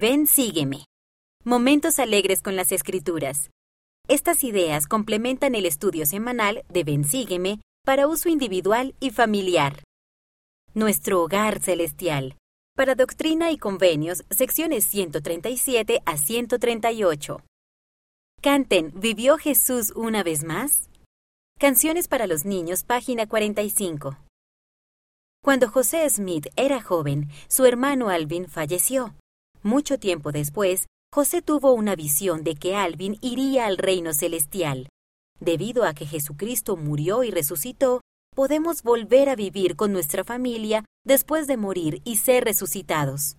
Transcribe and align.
Ven, 0.00 0.28
sígueme. 0.28 0.84
Momentos 1.44 1.98
alegres 1.98 2.40
con 2.40 2.54
las 2.54 2.70
escrituras. 2.70 3.50
Estas 4.06 4.44
ideas 4.44 4.86
complementan 4.86 5.56
el 5.56 5.66
estudio 5.66 6.06
semanal 6.06 6.64
de 6.68 6.84
Ven, 6.84 7.02
sígueme 7.02 7.60
para 7.84 8.06
uso 8.06 8.28
individual 8.28 8.94
y 9.00 9.10
familiar. 9.10 9.82
Nuestro 10.72 11.20
hogar 11.20 11.58
celestial. 11.58 12.36
Para 12.76 12.94
Doctrina 12.94 13.50
y 13.50 13.58
Convenios, 13.58 14.22
secciones 14.30 14.84
137 14.84 16.00
a 16.06 16.16
138. 16.16 17.42
Canten, 18.40 18.92
¿vivió 18.94 19.36
Jesús 19.36 19.92
una 19.96 20.22
vez 20.22 20.44
más? 20.44 20.88
Canciones 21.58 22.06
para 22.06 22.28
los 22.28 22.44
niños, 22.44 22.84
página 22.84 23.26
45. 23.26 24.16
Cuando 25.42 25.68
José 25.68 26.08
Smith 26.08 26.46
era 26.54 26.80
joven, 26.80 27.30
su 27.48 27.64
hermano 27.64 28.10
Alvin 28.10 28.46
falleció. 28.46 29.16
Mucho 29.62 29.98
tiempo 29.98 30.32
después, 30.32 30.86
José 31.12 31.42
tuvo 31.42 31.72
una 31.72 31.96
visión 31.96 32.44
de 32.44 32.54
que 32.54 32.76
Alvin 32.76 33.18
iría 33.20 33.66
al 33.66 33.78
reino 33.78 34.12
celestial. 34.12 34.88
Debido 35.40 35.84
a 35.84 35.94
que 35.94 36.06
Jesucristo 36.06 36.76
murió 36.76 37.24
y 37.24 37.30
resucitó, 37.30 38.00
podemos 38.34 38.82
volver 38.82 39.28
a 39.28 39.36
vivir 39.36 39.74
con 39.74 39.92
nuestra 39.92 40.22
familia 40.22 40.84
después 41.04 41.46
de 41.46 41.56
morir 41.56 42.02
y 42.04 42.16
ser 42.16 42.44
resucitados. 42.44 43.36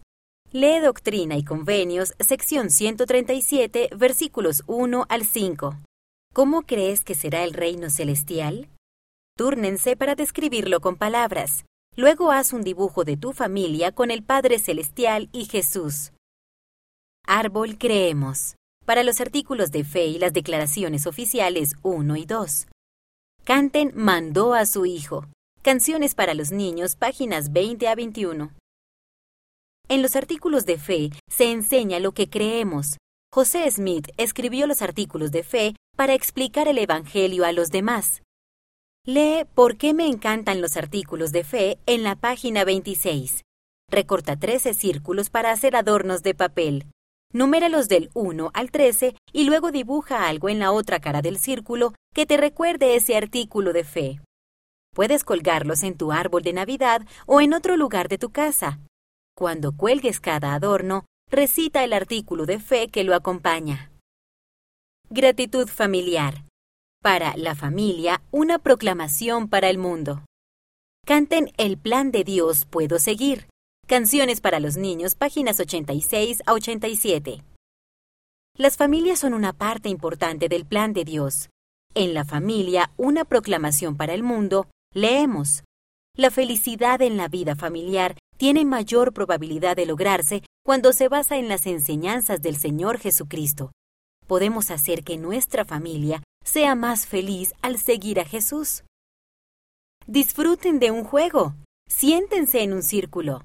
Lee 0.51 0.79
Doctrina 0.79 1.37
y 1.37 1.43
Convenios, 1.43 2.15
sección 2.19 2.71
137, 2.71 3.89
versículos 3.95 4.63
1 4.65 5.05
al 5.07 5.25
5. 5.25 5.77
¿Cómo 6.33 6.63
crees 6.63 7.03
que 7.03 7.15
será 7.15 7.43
el 7.43 7.53
reino 7.53 7.89
celestial? 7.89 8.67
Túrnense 9.37 9.95
para 9.95 10.15
describirlo 10.15 10.81
con 10.81 10.95
palabras. 10.95 11.65
Luego 11.99 12.31
haz 12.31 12.53
un 12.53 12.63
dibujo 12.63 13.03
de 13.03 13.17
tu 13.17 13.33
familia 13.33 13.91
con 13.91 14.09
el 14.09 14.23
Padre 14.23 14.57
Celestial 14.57 15.27
y 15.33 15.47
Jesús. 15.47 16.13
Árbol 17.27 17.77
creemos. 17.77 18.55
Para 18.85 19.03
los 19.03 19.19
artículos 19.19 19.69
de 19.71 19.83
fe 19.83 20.05
y 20.05 20.17
las 20.17 20.31
declaraciones 20.31 21.05
oficiales 21.07 21.73
1 21.83 22.15
y 22.15 22.25
2. 22.25 22.67
Canten 23.43 23.91
mandó 23.95 24.53
a 24.53 24.65
su 24.65 24.85
hijo. 24.85 25.25
Canciones 25.61 26.15
para 26.15 26.33
los 26.35 26.53
niños, 26.53 26.95
páginas 26.95 27.51
20 27.51 27.89
a 27.89 27.95
21. 27.95 28.53
En 29.89 30.01
los 30.01 30.15
artículos 30.15 30.65
de 30.65 30.77
fe 30.77 31.09
se 31.29 31.51
enseña 31.51 31.99
lo 31.99 32.13
que 32.13 32.29
creemos. 32.29 32.95
José 33.29 33.69
Smith 33.69 34.07
escribió 34.15 34.67
los 34.67 34.81
artículos 34.81 35.31
de 35.31 35.43
fe 35.43 35.75
para 35.97 36.13
explicar 36.13 36.69
el 36.69 36.77
Evangelio 36.77 37.43
a 37.43 37.51
los 37.51 37.71
demás. 37.71 38.21
Lee 39.11 39.45
¿Por 39.55 39.77
qué 39.77 39.95
me 39.95 40.05
encantan 40.05 40.61
los 40.61 40.77
artículos 40.77 41.31
de 41.31 41.43
fe? 41.43 41.79
en 41.87 42.03
la 42.03 42.15
página 42.15 42.63
26. 42.63 43.41
Recorta 43.89 44.35
13 44.37 44.75
círculos 44.75 45.31
para 45.31 45.49
hacer 45.49 45.75
adornos 45.75 46.21
de 46.21 46.35
papel. 46.35 46.85
Numéralos 47.33 47.87
del 47.87 48.11
1 48.13 48.51
al 48.53 48.69
13 48.69 49.15
y 49.33 49.45
luego 49.45 49.71
dibuja 49.71 50.27
algo 50.27 50.47
en 50.47 50.59
la 50.59 50.71
otra 50.71 50.99
cara 50.99 51.23
del 51.23 51.39
círculo 51.39 51.95
que 52.13 52.27
te 52.27 52.37
recuerde 52.37 52.95
ese 52.95 53.17
artículo 53.17 53.73
de 53.73 53.83
fe. 53.83 54.21
Puedes 54.93 55.23
colgarlos 55.23 55.81
en 55.81 55.97
tu 55.97 56.11
árbol 56.11 56.43
de 56.43 56.53
Navidad 56.53 57.01
o 57.25 57.41
en 57.41 57.55
otro 57.55 57.77
lugar 57.77 58.09
de 58.09 58.19
tu 58.19 58.29
casa. 58.29 58.79
Cuando 59.35 59.71
cuelgues 59.71 60.19
cada 60.19 60.53
adorno, 60.53 61.05
recita 61.31 61.83
el 61.83 61.93
artículo 61.93 62.45
de 62.45 62.59
fe 62.59 62.89
que 62.89 63.03
lo 63.03 63.15
acompaña. 63.15 63.91
Gratitud 65.09 65.67
familiar. 65.67 66.43
Para 67.01 67.37
la 67.37 67.55
familia, 67.55 68.21
una 68.29 68.59
proclamación 68.59 69.47
para 69.47 69.69
el 69.69 69.77
mundo. 69.77 70.25
Canten 71.05 71.49
El 71.55 71.77
plan 71.77 72.11
de 72.11 72.25
Dios 72.25 72.65
puedo 72.65 72.99
seguir. 72.99 73.47
Canciones 73.87 74.41
para 74.41 74.59
los 74.59 74.75
niños, 74.75 75.15
páginas 75.15 75.61
86 75.61 76.43
a 76.45 76.51
87. 76.51 77.41
Las 78.57 78.75
familias 78.75 79.19
son 79.19 79.33
una 79.33 79.53
parte 79.53 79.87
importante 79.87 80.49
del 80.49 80.65
plan 80.65 80.91
de 80.91 81.05
Dios. 81.05 81.47
En 81.95 82.13
la 82.13 82.25
familia, 82.25 82.91
una 82.97 83.23
proclamación 83.23 83.95
para 83.95 84.13
el 84.13 84.21
mundo, 84.21 84.67
leemos. 84.93 85.63
La 86.17 86.31
felicidad 86.31 87.01
en 87.01 87.15
la 87.15 87.29
vida 87.29 87.55
familiar 87.55 88.17
tiene 88.35 88.65
mayor 88.65 89.13
probabilidad 89.13 89.77
de 89.77 89.85
lograrse 89.85 90.43
cuando 90.65 90.91
se 90.91 91.07
basa 91.07 91.37
en 91.37 91.47
las 91.47 91.65
enseñanzas 91.65 92.41
del 92.41 92.57
Señor 92.57 92.97
Jesucristo. 92.97 93.71
Podemos 94.27 94.69
hacer 94.69 95.05
que 95.05 95.17
nuestra 95.17 95.63
familia 95.63 96.21
sea 96.43 96.75
más 96.75 97.05
feliz 97.05 97.53
al 97.61 97.77
seguir 97.77 98.19
a 98.19 98.25
Jesús. 98.25 98.83
Disfruten 100.07 100.79
de 100.79 100.91
un 100.91 101.03
juego. 101.03 101.55
Siéntense 101.87 102.63
en 102.63 102.73
un 102.73 102.83
círculo. 102.83 103.43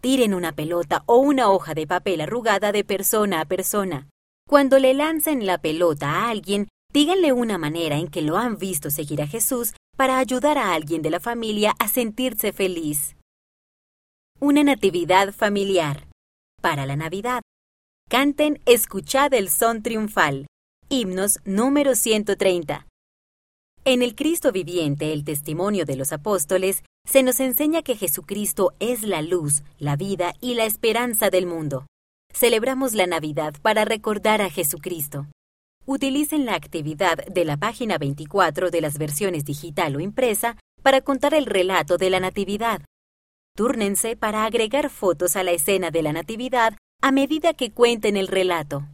Tiren 0.00 0.34
una 0.34 0.52
pelota 0.52 1.02
o 1.06 1.16
una 1.16 1.50
hoja 1.50 1.74
de 1.74 1.86
papel 1.86 2.20
arrugada 2.20 2.72
de 2.72 2.84
persona 2.84 3.40
a 3.40 3.44
persona. 3.46 4.08
Cuando 4.46 4.78
le 4.78 4.94
lancen 4.94 5.46
la 5.46 5.58
pelota 5.58 6.10
a 6.10 6.28
alguien, 6.28 6.68
díganle 6.92 7.32
una 7.32 7.58
manera 7.58 7.96
en 7.96 8.08
que 8.08 8.22
lo 8.22 8.36
han 8.36 8.58
visto 8.58 8.90
seguir 8.90 9.22
a 9.22 9.26
Jesús 9.26 9.72
para 9.96 10.18
ayudar 10.18 10.58
a 10.58 10.74
alguien 10.74 11.02
de 11.02 11.10
la 11.10 11.20
familia 11.20 11.74
a 11.78 11.88
sentirse 11.88 12.52
feliz. 12.52 13.16
Una 14.40 14.62
natividad 14.62 15.32
familiar. 15.32 16.06
Para 16.60 16.86
la 16.86 16.96
Navidad. 16.96 17.42
Canten 18.08 18.60
Escuchad 18.66 19.32
el 19.32 19.48
son 19.48 19.82
triunfal. 19.82 20.46
Himnos 20.96 21.40
número 21.44 21.96
130. 21.96 22.86
En 23.84 24.00
el 24.00 24.14
Cristo 24.14 24.52
viviente, 24.52 25.12
el 25.12 25.24
testimonio 25.24 25.84
de 25.84 25.96
los 25.96 26.12
apóstoles, 26.12 26.84
se 27.04 27.24
nos 27.24 27.40
enseña 27.40 27.82
que 27.82 27.96
Jesucristo 27.96 28.74
es 28.78 29.02
la 29.02 29.20
luz, 29.20 29.64
la 29.76 29.96
vida 29.96 30.34
y 30.40 30.54
la 30.54 30.66
esperanza 30.66 31.30
del 31.30 31.46
mundo. 31.46 31.86
Celebramos 32.32 32.94
la 32.94 33.08
Navidad 33.08 33.54
para 33.60 33.84
recordar 33.84 34.40
a 34.40 34.50
Jesucristo. 34.50 35.26
Utilicen 35.84 36.46
la 36.46 36.54
actividad 36.54 37.26
de 37.26 37.44
la 37.44 37.56
página 37.56 37.98
24 37.98 38.70
de 38.70 38.80
las 38.80 38.96
versiones 38.96 39.44
digital 39.44 39.96
o 39.96 40.00
impresa 40.00 40.58
para 40.84 41.00
contar 41.00 41.34
el 41.34 41.46
relato 41.46 41.96
de 41.96 42.10
la 42.10 42.20
Natividad. 42.20 42.82
Túrnense 43.56 44.14
para 44.16 44.44
agregar 44.44 44.90
fotos 44.90 45.34
a 45.34 45.42
la 45.42 45.50
escena 45.50 45.90
de 45.90 46.02
la 46.02 46.12
Natividad 46.12 46.76
a 47.02 47.10
medida 47.10 47.52
que 47.52 47.72
cuenten 47.72 48.16
el 48.16 48.28
relato. 48.28 48.84